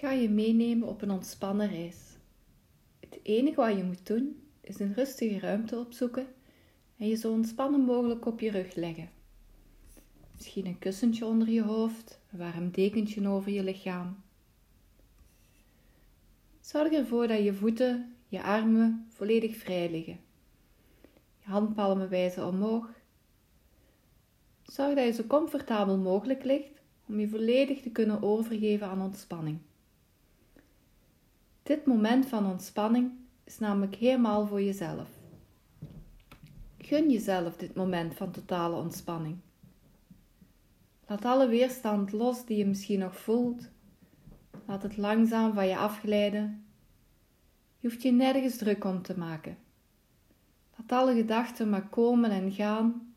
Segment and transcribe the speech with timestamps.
[0.00, 1.96] ga je meenemen op een ontspannen reis.
[3.00, 6.26] Het enige wat je moet doen is een rustige ruimte opzoeken
[6.96, 9.10] en je zo ontspannen mogelijk op je rug leggen.
[10.34, 14.22] Misschien een kussentje onder je hoofd, een warm dekentje over je lichaam.
[16.60, 20.20] Zorg ervoor dat je voeten, je armen volledig vrij liggen.
[21.38, 22.88] Je handpalmen wijzen omhoog.
[24.62, 29.58] Zorg dat je zo comfortabel mogelijk ligt om je volledig te kunnen overgeven aan ontspanning.
[31.70, 33.12] Dit moment van ontspanning
[33.44, 35.08] is namelijk helemaal voor jezelf.
[36.78, 39.36] Gun jezelf dit moment van totale ontspanning.
[41.06, 43.68] Laat alle weerstand los die je misschien nog voelt.
[44.66, 46.64] Laat het langzaam van je afglijden.
[47.78, 49.58] Je hoeft je nergens druk om te maken.
[50.76, 53.14] Laat alle gedachten maar komen en gaan.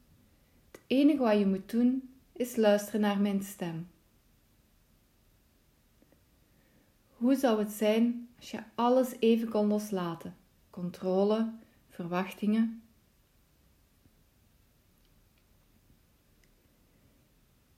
[0.72, 3.88] Het enige wat je moet doen is luisteren naar mijn stem.
[7.18, 10.36] Hoe zou het zijn als je alles even kon loslaten?
[10.70, 11.54] Controle,
[11.90, 12.84] verwachtingen.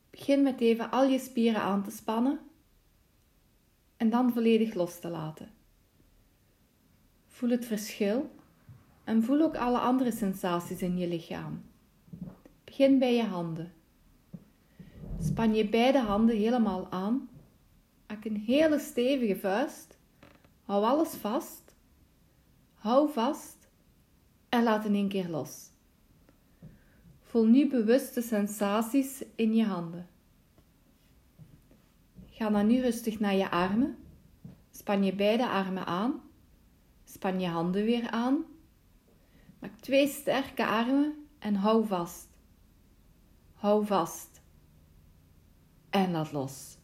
[0.09, 2.39] Begin met even al je spieren aan te spannen
[3.97, 5.49] en dan volledig los te laten.
[7.27, 8.31] Voel het verschil
[9.03, 11.63] en voel ook alle andere sensaties in je lichaam.
[12.63, 13.73] Begin bij je handen.
[15.19, 17.29] Span je beide handen helemaal aan.
[18.07, 19.97] Maak een hele stevige vuist.
[20.65, 21.75] Hou alles vast.
[22.75, 23.67] Hou vast
[24.49, 25.69] en laat in één keer los.
[27.21, 30.07] Voel nu bewuste sensaties in je handen.
[32.29, 33.97] Ga dan nu rustig naar je armen.
[34.71, 36.21] Span je beide armen aan.
[37.03, 38.45] Span je handen weer aan.
[39.59, 42.27] Maak twee sterke armen en hou vast.
[43.53, 44.41] Hou vast.
[45.89, 46.74] En laat los.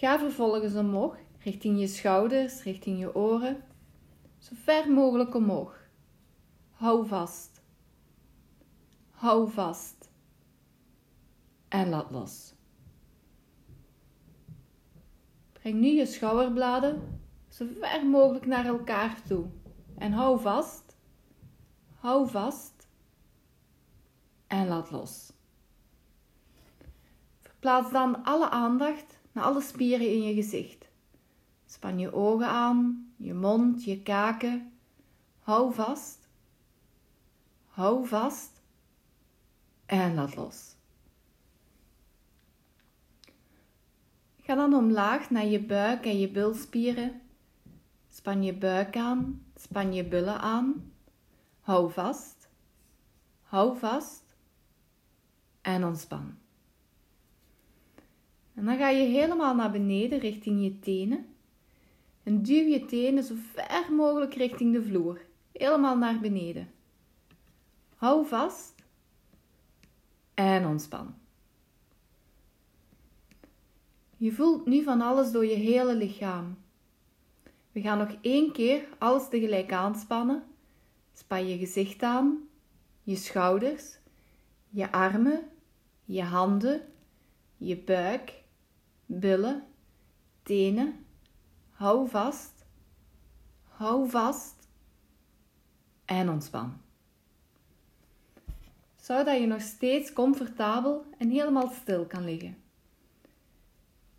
[0.00, 3.64] Ga vervolgens omhoog, richting je schouders, richting je oren.
[4.38, 5.76] Zo ver mogelijk omhoog.
[6.70, 7.62] Hou vast.
[9.10, 10.10] Hou vast.
[11.68, 12.54] En laat los.
[15.52, 19.46] Breng nu je schouderbladen zo ver mogelijk naar elkaar toe.
[19.98, 20.96] En hou vast.
[21.94, 22.88] Hou vast.
[24.46, 25.32] En laat los.
[27.40, 30.88] Verplaats dan alle aandacht naar alle spieren in je gezicht.
[31.66, 34.72] Span je ogen aan, je mond, je kaken.
[35.38, 36.28] Hou vast.
[37.66, 38.60] Hou vast.
[39.86, 40.74] En laat los.
[44.36, 47.20] Ga dan omlaag naar je buik en je bulspieren.
[48.08, 50.92] Span je buik aan, span je bullen aan.
[51.60, 52.48] Hou vast.
[53.42, 54.24] Hou vast.
[55.60, 56.39] En ontspan.
[58.60, 61.26] En dan ga je helemaal naar beneden richting je tenen.
[62.22, 65.20] En duw je tenen zo ver mogelijk richting de vloer.
[65.52, 66.70] Helemaal naar beneden.
[67.96, 68.74] Hou vast.
[70.34, 71.14] En ontspan.
[74.16, 76.58] Je voelt nu van alles door je hele lichaam.
[77.72, 80.42] We gaan nog één keer alles tegelijk aanspannen.
[81.14, 82.48] Span je gezicht aan,
[83.02, 83.98] je schouders,
[84.68, 85.48] je armen,
[86.04, 86.82] je handen,
[87.56, 88.38] je buik,
[89.10, 89.62] billen,
[90.42, 91.04] tenen.
[91.70, 92.66] Hou vast,
[93.64, 94.68] hou vast
[96.04, 96.80] en ontspan.
[98.96, 102.56] Zodat je nog steeds comfortabel en helemaal stil kan liggen.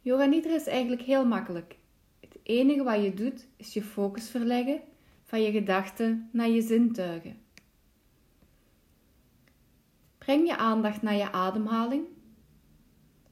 [0.01, 1.77] Yoga Nidra is eigenlijk heel makkelijk.
[2.19, 4.81] Het enige wat je doet is je focus verleggen
[5.23, 7.41] van je gedachten naar je zintuigen.
[10.17, 12.05] Breng je aandacht naar je ademhaling.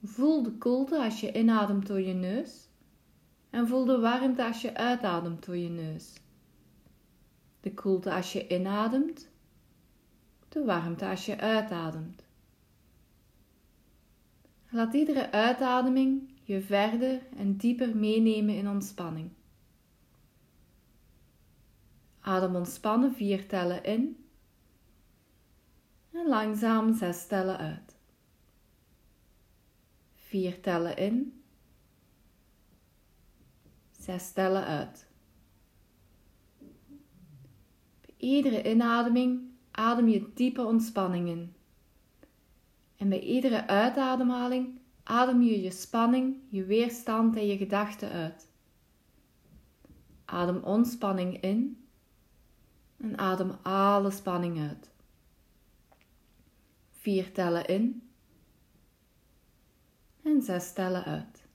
[0.04, 2.70] Voel de koelte als je inademt door je neus
[3.50, 6.14] en voel de warmte als je uitademt door je neus.
[7.60, 9.30] De koelte als je inademt,
[10.50, 12.28] de warmte als je uitademt.
[14.70, 19.32] Laat iedere uitademing je verder en dieper meenemen in ontspanning.
[22.20, 24.26] Adem ontspannen vier tellen in
[26.12, 27.89] en langzaam zes tellen uit.
[30.30, 31.44] Vier tellen in,
[33.92, 35.08] zes tellen uit.
[38.02, 39.42] Bij iedere inademing
[39.72, 41.54] adem je diepe ontspanning in.
[42.96, 48.52] En bij iedere uitademhaling adem je je spanning, je weerstand en je gedachten uit.
[50.26, 51.86] Adem ontspanning in
[52.98, 54.92] en adem alle spanning uit.
[56.90, 58.09] Vier tellen in
[60.30, 61.48] en zes tellen uit.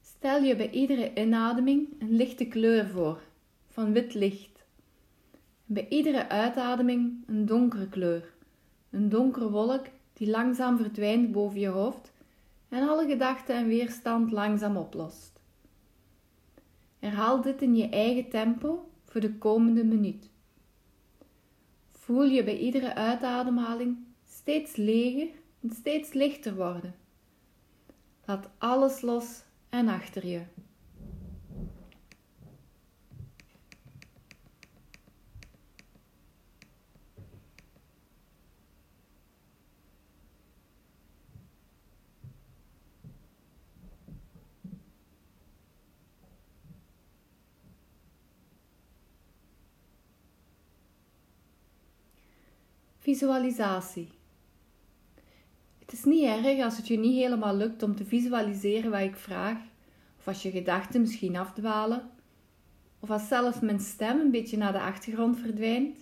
[0.00, 3.20] Stel je bij iedere inademing een lichte kleur voor,
[3.66, 4.64] van wit licht.
[5.64, 8.32] Bij iedere uitademing een donkere kleur,
[8.90, 12.12] een donkere wolk die langzaam verdwijnt boven je hoofd
[12.68, 15.40] en alle gedachten en weerstand langzaam oplost.
[16.98, 20.30] Herhaal dit in je eigen tempo voor de komende minuut.
[22.08, 25.28] Voel je bij iedere uitademhaling steeds leger
[25.62, 26.94] en steeds lichter worden.
[28.24, 30.42] Laat alles los en achter je.
[53.08, 54.08] Visualisatie.
[55.78, 59.16] Het is niet erg als het je niet helemaal lukt om te visualiseren wat ik
[59.16, 59.58] vraag,
[60.18, 62.10] of als je gedachten misschien afdwalen,
[63.00, 65.96] of als zelfs mijn stem een beetje naar de achtergrond verdwijnt.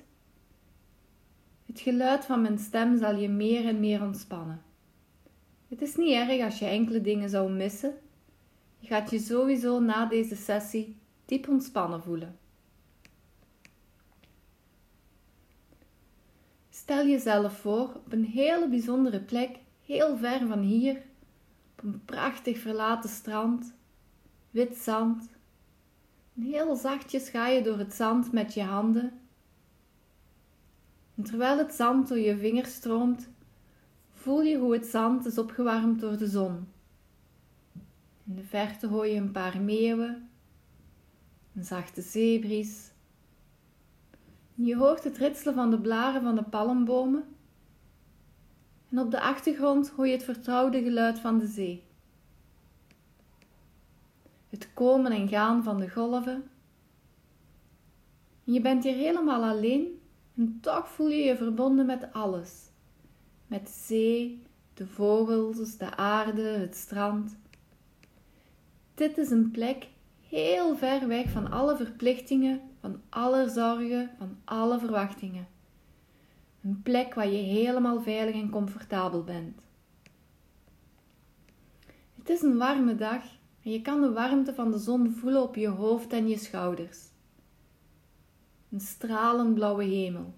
[1.66, 4.62] Het geluid van mijn stem zal je meer en meer ontspannen.
[5.68, 7.94] Het is niet erg als je enkele dingen zou missen.
[8.78, 12.38] Je gaat je sowieso na deze sessie diep ontspannen voelen.
[16.86, 21.02] Stel jezelf voor op een hele bijzondere plek, heel ver van hier,
[21.72, 23.74] op een prachtig verlaten strand,
[24.50, 25.28] wit zand.
[26.36, 29.12] En heel zachtjes ga je door het zand met je handen.
[31.14, 33.28] En terwijl het zand door je vingers stroomt,
[34.12, 36.68] voel je hoe het zand is opgewarmd door de zon.
[38.26, 40.28] In de verte hoor je een paar meeuwen,
[41.54, 42.90] een zachte zeebries
[44.64, 47.24] je hoort het ritselen van de blaren van de palmbomen.
[48.90, 51.84] En op de achtergrond hoor je het vertrouwde geluid van de zee.
[54.48, 56.50] Het komen en gaan van de golven.
[58.44, 60.00] En je bent hier helemaal alleen
[60.36, 62.70] en toch voel je je verbonden met alles.
[63.46, 64.42] Met de zee,
[64.74, 67.36] de vogels, de aarde, het strand.
[68.94, 69.88] Dit is een plek
[70.28, 75.46] heel ver weg van alle verplichtingen van alle zorgen, van alle verwachtingen.
[76.62, 79.60] Een plek waar je helemaal veilig en comfortabel bent.
[82.18, 83.22] Het is een warme dag
[83.62, 86.98] en je kan de warmte van de zon voelen op je hoofd en je schouders.
[88.70, 90.34] Een stralend blauwe hemel.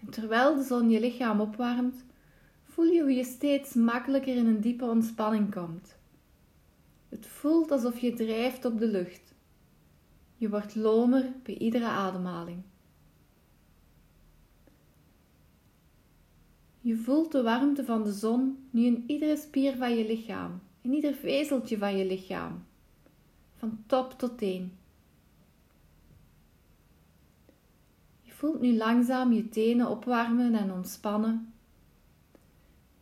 [0.00, 2.04] En terwijl de zon je lichaam opwarmt,
[2.62, 5.96] voel je hoe je steeds makkelijker in een diepe ontspanning komt.
[7.08, 9.31] Het voelt alsof je drijft op de lucht.
[10.42, 12.62] Je wordt lomer bij iedere ademhaling.
[16.80, 20.92] Je voelt de warmte van de zon nu in iedere spier van je lichaam, in
[20.92, 22.64] ieder vezeltje van je lichaam,
[23.56, 24.72] van top tot teen.
[28.22, 31.52] Je voelt nu langzaam je tenen opwarmen en ontspannen.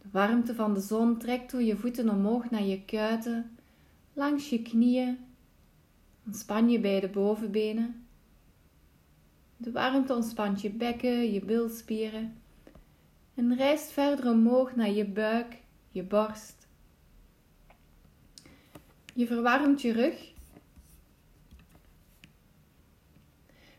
[0.03, 3.57] De warmte van de zon trekt door je voeten omhoog naar je kuiten,
[4.13, 5.19] langs je knieën
[6.31, 8.07] Ontspan je beide bovenbenen.
[9.57, 12.43] De warmte ontspant je bekken, je bilspieren
[13.35, 15.57] en reist verder omhoog naar je buik,
[15.89, 16.69] je borst.
[19.15, 20.33] Je verwarmt je rug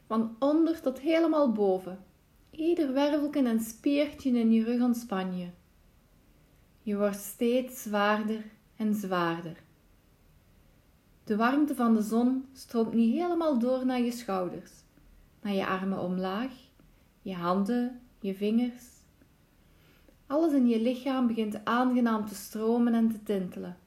[0.06, 2.04] van onder tot helemaal boven.
[2.50, 5.50] Ieder wervelken en spiertje in je rug ontspan je.
[6.82, 8.44] Je wordt steeds zwaarder
[8.76, 9.70] en zwaarder.
[11.24, 14.72] De warmte van de zon stroomt niet helemaal door naar je schouders,
[15.42, 16.52] naar je armen omlaag,
[17.22, 18.86] je handen, je vingers.
[20.28, 23.78] Alles in je lichaam begint aangenaam te stromen en te tintelen.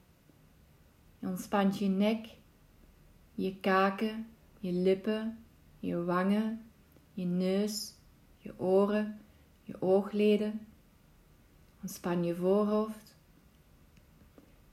[1.19, 2.27] Je ontspant je nek,
[3.33, 4.27] je kaken,
[4.59, 5.37] je lippen,
[5.79, 6.61] je wangen,
[7.13, 7.93] je neus,
[8.37, 9.19] je oren,
[9.63, 10.67] je oogleden.
[11.81, 13.15] Ontspan je voorhoofd.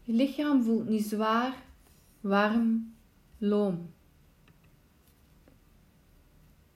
[0.02, 1.54] Je lichaam voelt nu zwaar
[2.22, 2.94] warm,
[3.38, 3.92] loom.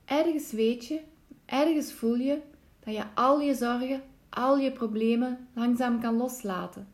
[0.04, 1.00] Ergens weet je,
[1.44, 2.42] ergens voel je
[2.80, 6.88] dat je al je zorgen, al je problemen langzaam kan loslaten.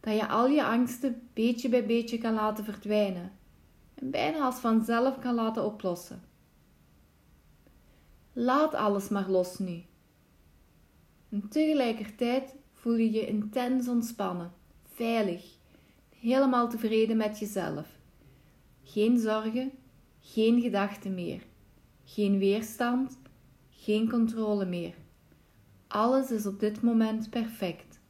[0.00, 3.32] Dat je al je angsten beetje bij beetje kan laten verdwijnen
[3.94, 6.22] en bijna als vanzelf kan laten oplossen.
[8.32, 9.82] Laat alles maar los nu.
[11.28, 14.52] En tegelijkertijd voel je je intens ontspannen,
[14.94, 15.53] veilig
[16.24, 17.98] helemaal tevreden met jezelf.
[18.82, 19.72] Geen zorgen,
[20.20, 21.42] geen gedachten meer,
[22.04, 23.18] geen weerstand,
[23.70, 24.94] geen controle meer.
[25.86, 28.00] Alles is op dit moment perfect.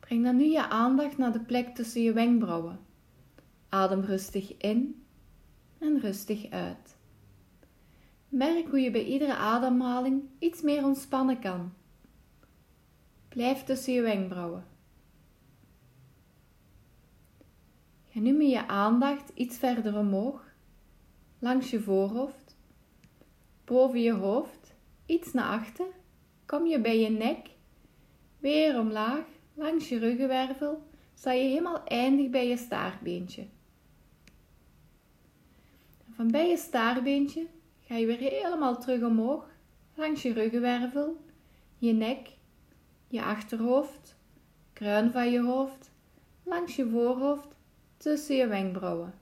[0.00, 2.80] Breng dan nu je aandacht naar de plek tussen je wenkbrauwen.
[3.68, 5.04] Adem rustig in
[5.78, 6.96] en rustig uit.
[8.28, 11.72] Merk hoe je bij iedere ademhaling iets meer ontspannen kan.
[13.38, 14.64] Blijf tussen je wenkbrauwen.
[18.08, 20.44] Ga nu met je aandacht iets verder omhoog,
[21.38, 22.56] langs je voorhoofd,
[23.64, 24.74] boven je hoofd,
[25.06, 25.86] iets naar achter.
[26.46, 27.48] Kom je bij je nek,
[28.38, 30.82] weer omlaag, langs je ruggenwervel,
[31.14, 33.46] sta je helemaal eindig bij je staartbeentje.
[36.10, 37.46] Van bij je staartbeentje
[37.80, 39.50] ga je weer helemaal terug omhoog,
[39.94, 41.16] langs je ruggenwervel,
[41.78, 42.36] je nek,
[43.08, 44.16] je achterhoofd,
[44.72, 45.90] kruin van je hoofd,
[46.42, 47.56] langs je voorhoofd,
[47.96, 49.14] tussen je wenkbrauwen.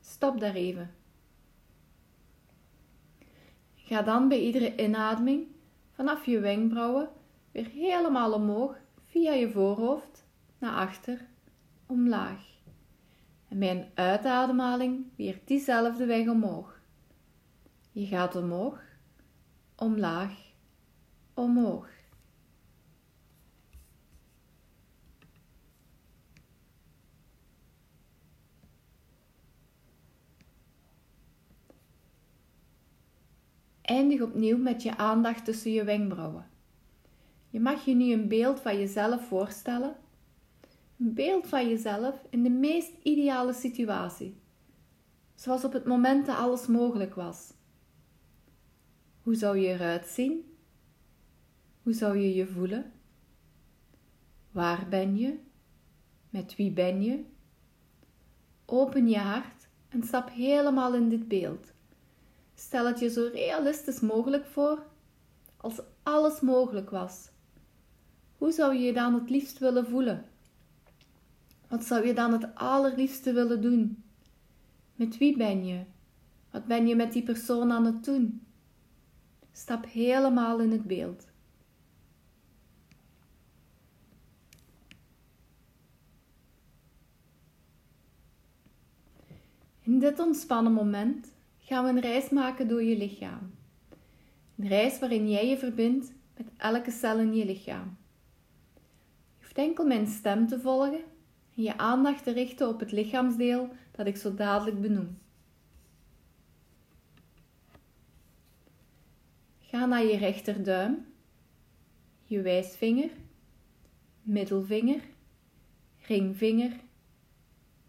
[0.00, 0.94] Stop daar even.
[3.74, 5.46] Ga dan bij iedere inademing
[5.90, 7.08] vanaf je wenkbrauwen
[7.52, 10.24] weer helemaal omhoog via je voorhoofd
[10.58, 11.26] naar achter,
[11.86, 12.48] omlaag.
[13.48, 16.80] En bij een uitademhaling weer diezelfde weg omhoog.
[17.92, 18.82] Je gaat omhoog,
[19.76, 20.32] omlaag,
[21.34, 21.99] omhoog.
[33.90, 36.50] Eindig opnieuw met je aandacht tussen je wenkbrauwen.
[37.48, 39.96] Je mag je nu een beeld van jezelf voorstellen.
[40.98, 44.36] Een beeld van jezelf in de meest ideale situatie.
[45.34, 47.52] Zoals op het moment dat alles mogelijk was.
[49.22, 50.56] Hoe zou je eruit zien?
[51.82, 52.92] Hoe zou je je voelen?
[54.50, 55.38] Waar ben je?
[56.28, 57.24] Met wie ben je?
[58.64, 61.72] Open je hart en stap helemaal in dit beeld.
[62.60, 64.82] Stel het je zo realistisch mogelijk voor
[65.56, 67.28] als alles mogelijk was.
[68.36, 70.24] Hoe zou je je dan het liefst willen voelen?
[71.68, 74.02] Wat zou je dan het allerliefste willen doen?
[74.94, 75.84] Met wie ben je?
[76.50, 78.46] Wat ben je met die persoon aan het doen?
[79.52, 81.26] Stap helemaal in het beeld.
[89.82, 91.38] In dit ontspannen moment
[91.70, 93.54] gaan we een reis maken door je lichaam.
[94.56, 97.96] Een reis waarin jij je verbindt met elke cel in je lichaam.
[99.38, 101.02] Je hoeft enkel mijn stem te volgen
[101.56, 105.18] en je aandacht te richten op het lichaamsdeel dat ik zo dadelijk benoem.
[109.58, 111.06] Ga naar je rechterduim,
[112.24, 113.10] je wijsvinger,
[114.22, 115.00] middelvinger,
[116.06, 116.72] ringvinger,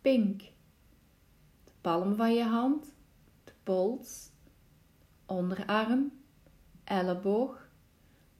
[0.02, 0.42] pink,
[1.64, 2.91] de palm van je hand,
[3.72, 4.32] pols,
[5.26, 6.12] onderarm,
[6.84, 7.70] elleboog,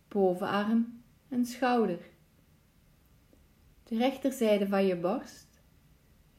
[0.08, 2.00] bovenarm en schouder.
[3.84, 5.62] De rechterzijde van je borst,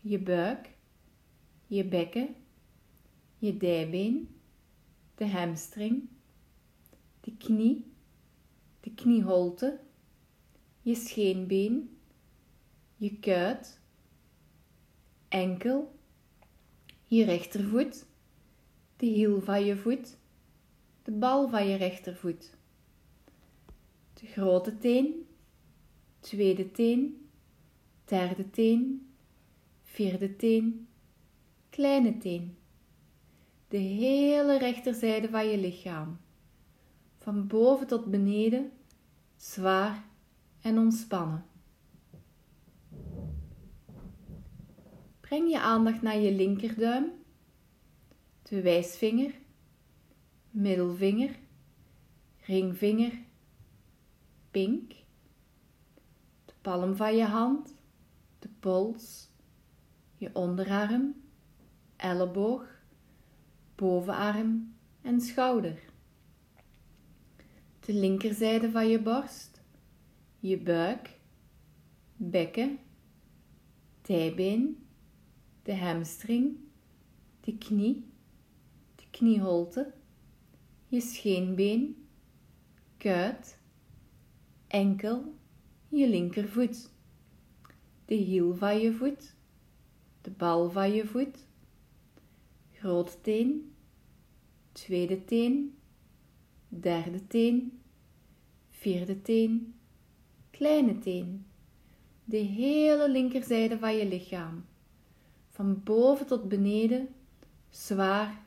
[0.01, 0.71] je buik,
[1.67, 2.35] je bekken,
[3.39, 4.41] je dijbeen,
[5.15, 6.09] de hamstring,
[7.21, 7.93] de knie,
[8.81, 9.81] de knieholte,
[10.81, 11.99] je scheenbeen,
[12.97, 13.81] je kuit,
[15.29, 15.99] enkel,
[17.07, 18.11] je rechtervoet,
[19.03, 20.17] de hiel van je voet,
[21.03, 22.55] de bal van je rechtervoet,
[24.15, 25.27] de grote teen,
[26.21, 27.29] tweede teen,
[28.05, 29.13] derde teen,
[29.83, 30.89] vierde teen,
[31.71, 32.57] kleine teen,
[33.69, 36.21] de hele rechterzijde van je lichaam
[37.19, 38.73] van boven tot beneden,
[39.37, 40.05] zwaar
[40.61, 41.45] en ontspannen.
[45.21, 47.21] Breng je aandacht naar je linkerduim,
[48.53, 49.35] de wijsvinger,
[50.51, 51.39] middelvinger,
[52.41, 53.19] ringvinger,
[54.51, 54.93] pink,
[56.45, 57.75] de palm van je hand,
[58.39, 59.29] de pols,
[60.17, 61.15] je onderarm,
[61.97, 62.67] elleboog,
[63.75, 65.79] bovenarm en schouder.
[67.81, 69.63] De linkerzijde van je borst,
[70.39, 71.19] je buik,
[72.17, 72.79] bekken,
[74.03, 74.87] dijbeen,
[75.63, 76.57] de hamstring,
[77.41, 78.11] de knie,
[79.23, 79.93] knieholte,
[80.89, 82.07] je scheenbeen,
[82.97, 83.59] kuit,
[84.67, 85.35] enkel,
[85.89, 86.91] je linkervoet,
[88.05, 89.35] de hiel van je voet,
[90.21, 91.47] de bal van je voet,
[92.73, 93.75] grote teen,
[94.73, 95.79] tweede teen,
[96.69, 97.81] derde teen,
[98.71, 99.75] vierde teen,
[100.51, 101.47] kleine teen,
[102.25, 104.65] de hele linkerzijde van je lichaam,
[105.51, 107.09] van boven tot beneden,
[107.71, 108.42] zwaar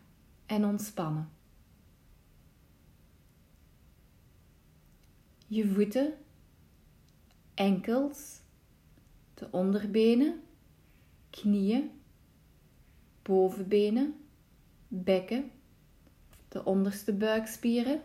[0.46, 1.30] en ontspannen.
[5.48, 6.14] Je voeten,
[7.54, 8.40] enkels,
[9.34, 10.42] de onderbenen,
[11.30, 11.92] knieën,
[13.22, 14.16] bovenbenen,
[14.88, 15.52] bekken,
[16.48, 18.02] de onderste buikspieren,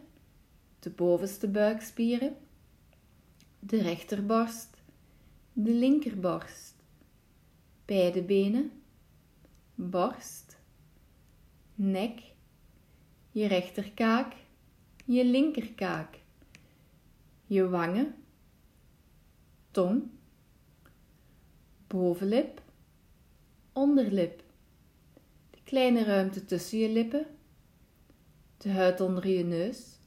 [0.79, 2.37] de bovenste buikspieren,
[3.59, 4.77] de rechterborst,
[5.53, 6.75] de linkerborst,
[7.85, 8.73] beide benen,
[9.75, 10.59] borst,
[11.75, 12.30] nek,
[13.31, 14.35] je rechterkaak,
[15.05, 16.19] je linkerkaak,
[17.47, 18.15] je wangen,
[19.71, 20.03] tong,
[21.87, 22.63] bovenlip,
[23.73, 24.43] onderlip,
[25.51, 27.27] de kleine ruimte tussen je lippen,
[28.57, 29.99] de huid onder je neus,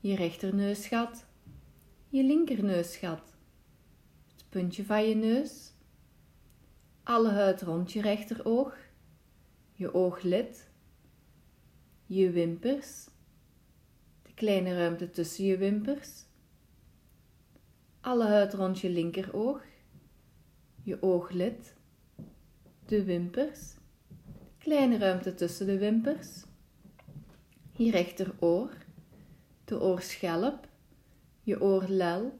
[0.00, 1.26] je rechterneusgat,
[2.08, 3.36] je linkerneusgat,
[4.36, 5.72] het puntje van je neus,
[7.02, 8.76] alle huid rond je rechteroog,
[9.72, 10.67] je ooglid,
[12.08, 13.08] je wimpers,
[14.22, 16.24] de kleine ruimte tussen je wimpers,
[18.00, 19.62] alle huid rond je linkeroog,
[20.82, 21.74] je ooglid,
[22.86, 23.76] de wimpers,
[24.58, 26.44] kleine ruimte tussen de wimpers,
[27.72, 28.70] je rechteroor,
[29.64, 30.68] de oorschelp,
[31.42, 32.38] je oorlel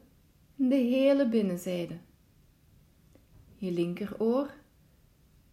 [0.55, 1.97] de hele binnenzijde.
[3.55, 4.53] Je linkeroor,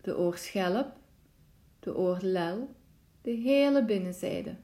[0.00, 0.92] de oorschelp,
[1.78, 2.75] de oorlel,
[3.26, 4.56] de hele binnenzijde.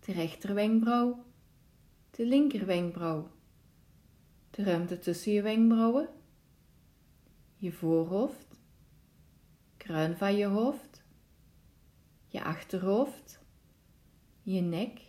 [0.00, 1.24] De rechterwenkbrauw,
[2.10, 3.30] de linkerwenkbrauw,
[4.50, 6.08] de ruimte tussen je wenkbrauwen,
[7.56, 8.60] je voorhoofd,
[9.76, 11.04] kruin van je hoofd,
[12.26, 13.40] je achterhoofd,
[14.42, 15.00] je nek,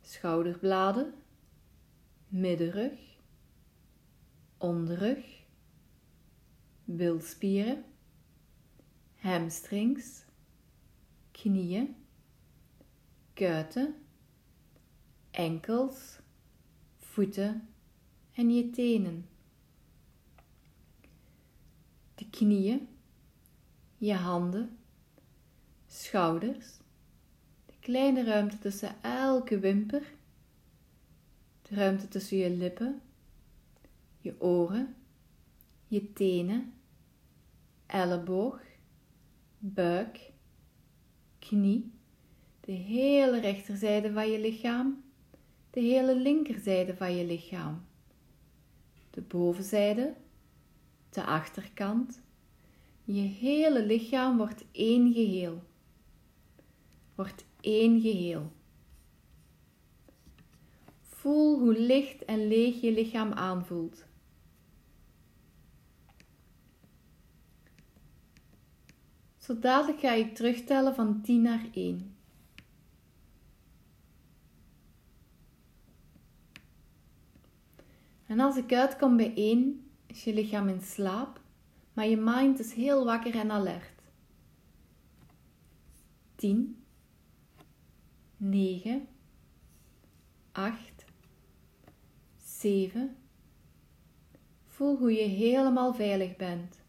[0.00, 1.14] schouderbladen,
[2.28, 3.18] middenrug,
[4.58, 5.42] onderrug,
[6.84, 7.84] bilspieren,
[9.24, 10.24] hamstrings,
[11.32, 11.94] knieën,
[13.34, 13.94] kuiten,
[15.30, 16.18] enkels,
[16.98, 17.68] voeten
[18.34, 19.28] en je tenen.
[22.14, 22.88] De knieën,
[23.96, 24.78] je handen,
[25.86, 26.76] schouders,
[27.66, 30.12] de kleine ruimte tussen elke wimper,
[31.62, 33.00] de ruimte tussen je lippen,
[34.20, 34.94] je oren,
[35.88, 36.72] je tenen,
[37.86, 38.72] elleboog,
[39.66, 40.32] buik,
[41.38, 41.92] knie,
[42.60, 45.04] de hele rechterzijde van je lichaam,
[45.70, 47.84] de hele linkerzijde van je lichaam,
[49.10, 50.14] de bovenzijde,
[51.10, 52.20] de achterkant.
[53.04, 55.62] Je hele lichaam wordt één geheel.
[57.14, 58.52] Wordt één geheel.
[61.00, 64.06] Voel hoe licht en leeg je lichaam aanvoelt.
[69.44, 72.16] Zo dadelijk ga ik terugtellen van 10 naar 1.
[78.26, 81.40] En als ik uitkom bij 1, is je lichaam in slaap,
[81.92, 84.02] maar je mind is heel wakker en alert.
[86.34, 86.84] 10,
[88.36, 89.08] 9,
[90.52, 91.04] 8,
[92.44, 93.16] 7.
[94.66, 96.80] Voel hoe je helemaal veilig bent.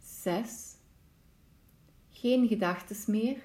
[0.00, 0.67] 6.
[2.20, 3.36] Geen gedachten meer.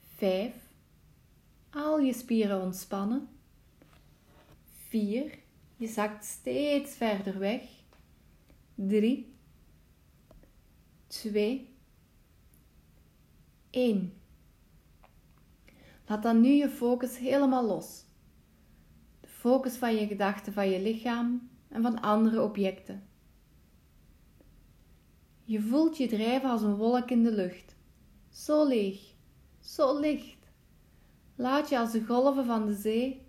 [0.00, 0.54] 5.
[1.70, 3.28] Al je spieren ontspannen.
[4.88, 5.38] 4.
[5.76, 7.62] Je zakt steeds verder weg.
[8.74, 9.34] 3.
[11.06, 11.76] 2.
[13.70, 14.12] 1.
[16.06, 18.04] Laat dan nu je focus helemaal los.
[19.20, 23.09] De focus van je gedachten van je lichaam en van andere objecten.
[25.50, 27.74] Je voelt je drijven als een wolk in de lucht.
[28.28, 29.00] Zo leeg,
[29.60, 30.50] zo licht.
[31.34, 33.26] Laat je als de golven van de zee,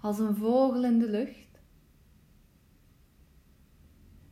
[0.00, 1.60] als een vogel in de lucht.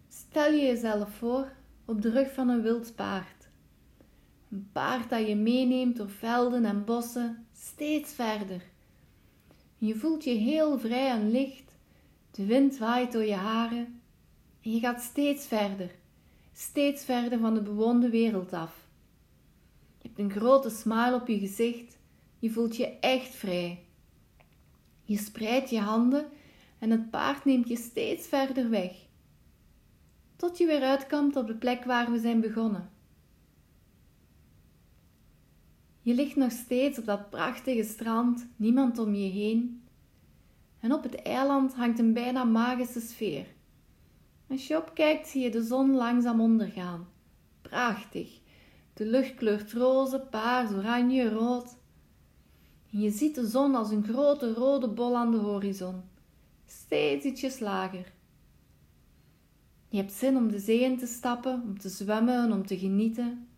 [0.09, 1.53] Stel je jezelf voor
[1.85, 3.49] op de rug van een wild paard.
[4.51, 8.63] Een paard dat je meeneemt door velden en bossen steeds verder.
[9.77, 11.77] Je voelt je heel vrij en licht.
[12.31, 14.01] De wind waait door je haren
[14.63, 15.91] en je gaat steeds verder
[16.59, 18.87] steeds verder van de bewoonde wereld af.
[19.99, 21.99] Je hebt een grote smile op je gezicht,
[22.39, 23.85] je voelt je echt vrij.
[25.03, 26.27] Je spreidt je handen
[26.79, 28.93] en het paard neemt je steeds verder weg,
[30.37, 32.91] tot je weer uitkomt op de plek waar we zijn begonnen.
[36.01, 39.83] Je ligt nog steeds op dat prachtige strand, niemand om je heen.
[40.81, 43.57] En op het eiland hangt een bijna magische sfeer.
[44.49, 47.09] Als je opkijkt, zie je de zon langzaam ondergaan.
[47.63, 48.41] Prachtig.
[48.95, 51.77] De lucht kleurt roze, paars, oranje, rood.
[52.93, 56.03] En je ziet de zon als een grote rode bol aan de horizon.
[56.67, 58.13] steeds ietsjes lager.
[59.89, 63.49] Je hebt zin om de zee in te stappen, om te zwemmen, om te genieten.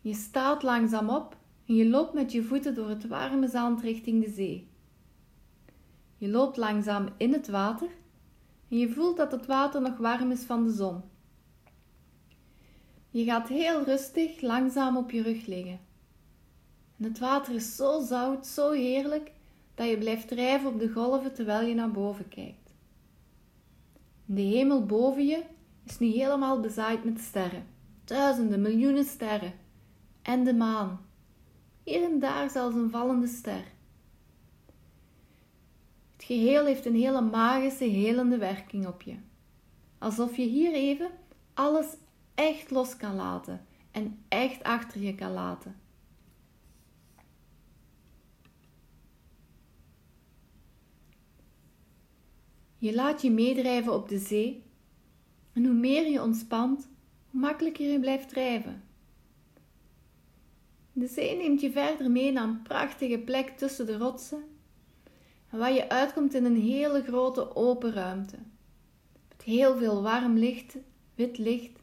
[0.00, 4.24] Je staat langzaam op en je loopt met je voeten door het warme zand richting
[4.24, 4.68] de zee.
[6.16, 7.88] Je loopt langzaam in het water
[8.70, 11.02] en je voelt dat het water nog warm is van de zon.
[13.10, 15.80] Je gaat heel rustig langzaam op je rug liggen.
[16.98, 19.32] En het water is zo zout, zo heerlijk,
[19.74, 22.74] dat je blijft drijven op de golven terwijl je naar boven kijkt.
[24.24, 25.42] De hemel boven je
[25.84, 27.66] is nu helemaal bezaaid met sterren,
[28.04, 29.52] duizenden, miljoenen sterren,
[30.22, 31.00] en de maan.
[31.82, 33.64] Hier en daar zelfs een vallende ster.
[36.30, 39.16] Geheel heeft een hele magische, helende werking op je.
[39.98, 41.10] Alsof je hier even
[41.54, 41.86] alles
[42.34, 45.80] echt los kan laten en echt achter je kan laten.
[52.78, 54.62] Je laat je meedrijven op de zee
[55.52, 56.88] en hoe meer je ontspant,
[57.30, 58.82] hoe makkelijker je blijft drijven.
[60.92, 64.49] De zee neemt je verder mee naar een prachtige plek tussen de rotsen,
[65.50, 68.38] waar je uitkomt in een hele grote open ruimte.
[69.28, 70.76] Met heel veel warm licht,
[71.14, 71.78] wit licht.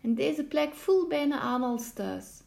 [0.00, 2.42] En deze plek voelt bijna aan als thuis,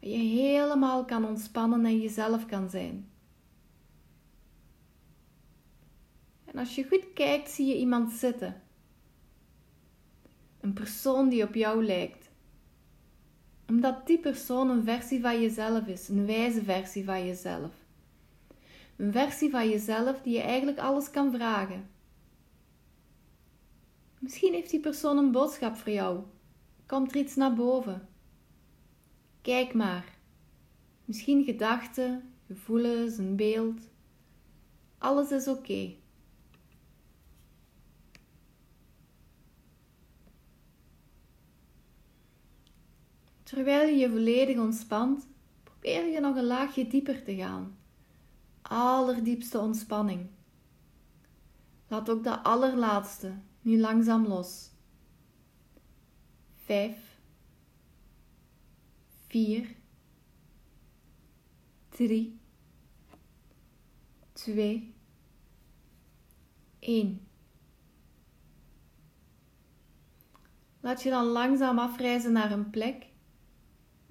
[0.00, 3.08] waar je helemaal kan ontspannen en jezelf kan zijn.
[6.44, 8.62] En als je goed kijkt, zie je iemand zitten.
[10.60, 12.30] Een persoon die op jou lijkt.
[13.68, 17.83] Omdat die persoon een versie van jezelf is, een wijze versie van jezelf.
[18.96, 21.88] Een versie van jezelf die je eigenlijk alles kan vragen.
[24.18, 26.22] Misschien heeft die persoon een boodschap voor jou.
[26.86, 28.08] Komt er iets naar boven?
[29.42, 30.18] Kijk maar.
[31.04, 33.80] Misschien gedachten, gevoelens, een beeld.
[34.98, 35.94] Alles is oké.
[43.42, 45.26] Terwijl je je volledig ontspant,
[45.62, 47.76] probeer je nog een laagje dieper te gaan.
[48.68, 50.26] Allerdiepste ontspanning.
[51.88, 54.70] Laat ook dat allerlaatste nu langzaam los.
[56.54, 57.18] Vijf,
[59.26, 59.76] vier,
[61.88, 62.40] drie,
[64.32, 64.94] twee,
[66.78, 67.26] één.
[70.80, 73.12] Laat je dan langzaam afreizen naar een plek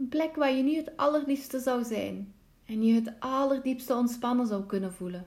[0.04, 2.33] een plek waar je nu het allerliefste zou zijn
[2.65, 5.26] en je het allerdiepste ontspannen zou kunnen voelen.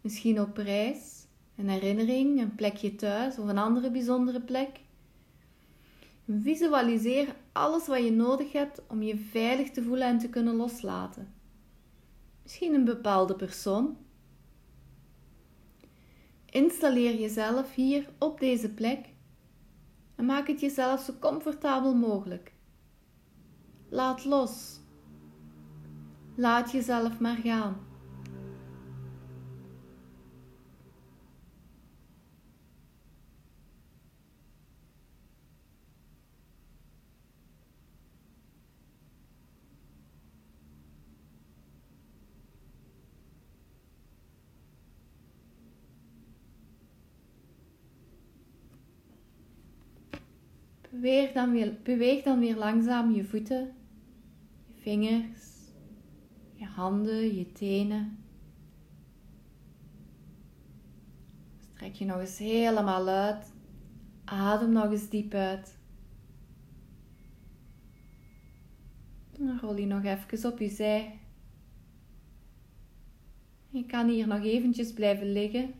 [0.00, 4.80] Misschien op reis, een herinnering, een plekje thuis of een andere bijzondere plek.
[6.26, 11.32] Visualiseer alles wat je nodig hebt om je veilig te voelen en te kunnen loslaten.
[12.42, 13.96] Misschien een bepaalde persoon.
[16.44, 19.06] Installeer jezelf hier op deze plek
[20.14, 22.52] en maak het jezelf zo comfortabel mogelijk.
[23.88, 24.79] Laat los.
[26.40, 27.76] Laat jezelf maar gaan.
[50.90, 53.74] Beweeg dan, weer, beweeg dan weer langzaam je voeten
[54.80, 55.59] vingers, je
[56.74, 58.18] handen, je tenen.
[61.58, 63.52] Strek je nog eens helemaal uit.
[64.24, 65.78] Adem nog eens diep uit.
[69.32, 71.20] Dan rol je nog even op je zij.
[73.70, 75.74] Je kan hier nog eventjes blijven liggen.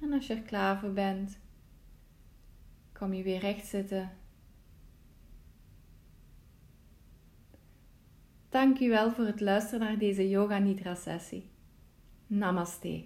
[0.00, 1.38] En als je er klaar voor bent,
[2.92, 4.10] kom je weer recht zitten.
[8.50, 11.50] Dank u wel voor het luisteren naar deze Yoga Nidra sessie.
[12.26, 13.04] Namaste.